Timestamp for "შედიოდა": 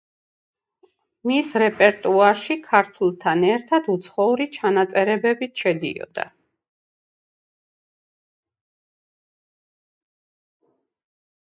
5.67-6.27